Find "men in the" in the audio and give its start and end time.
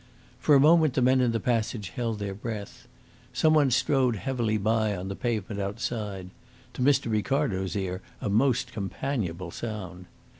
1.03-1.39